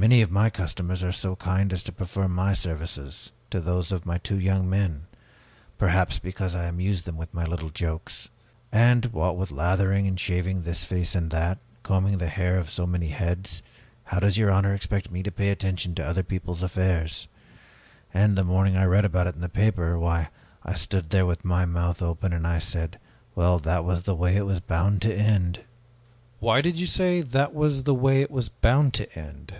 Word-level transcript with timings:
Many 0.00 0.22
of 0.22 0.30
my 0.30 0.48
customers 0.48 1.02
are 1.02 1.10
so 1.10 1.34
kind 1.34 1.72
as 1.72 1.82
to 1.82 1.90
prefer 1.90 2.28
my 2.28 2.54
services 2.54 3.32
to 3.50 3.58
those 3.60 3.90
of 3.90 4.06
my 4.06 4.18
two 4.18 4.38
young 4.38 4.70
men; 4.70 5.06
perhaps 5.76 6.20
because 6.20 6.54
I 6.54 6.66
amuse 6.66 7.02
them 7.02 7.16
with 7.16 7.34
my 7.34 7.44
little 7.44 7.68
jokes. 7.70 8.28
And, 8.70 9.06
what 9.06 9.36
with 9.36 9.50
lathering 9.50 10.06
and 10.06 10.20
shaving 10.20 10.62
this 10.62 10.84
face 10.84 11.16
and 11.16 11.32
that, 11.32 11.58
and 11.58 11.82
combing 11.82 12.18
the 12.18 12.28
hair 12.28 12.60
on 12.60 12.68
so 12.68 12.86
many 12.86 13.08
heads 13.08 13.64
how 14.04 14.20
does 14.20 14.38
your 14.38 14.52
honor 14.52 14.72
expect 14.72 15.10
me 15.10 15.20
to 15.24 15.32
pay 15.32 15.50
attention 15.50 15.96
to 15.96 16.06
other 16.06 16.22
people's 16.22 16.62
affairs? 16.62 17.26
And 18.14 18.38
the 18.38 18.44
morning 18.44 18.74
that 18.74 18.82
I 18.82 18.84
read 18.84 19.04
about 19.04 19.26
it 19.26 19.34
in 19.34 19.40
the 19.40 19.48
paper, 19.48 19.98
why, 19.98 20.28
I 20.62 20.74
stood 20.74 21.10
there 21.10 21.26
with 21.26 21.44
my 21.44 21.64
mouth 21.64 22.00
wide 22.00 22.06
open, 22.06 22.32
and 22.32 22.46
I 22.46 22.60
said, 22.60 23.00
'Well, 23.34 23.58
that 23.60 23.84
was 23.84 24.02
the 24.02 24.14
way 24.14 24.36
it 24.36 24.46
was 24.46 24.60
bound 24.60 25.02
to 25.02 25.12
end!'" 25.12 25.64
"Why 26.38 26.60
did 26.60 26.78
you 26.78 26.86
say, 26.86 27.20
'That 27.20 27.52
was 27.52 27.82
the 27.82 27.94
way 27.94 28.22
it 28.22 28.30
was 28.30 28.48
bound 28.48 28.94
to 28.94 29.18
end'?" 29.18 29.54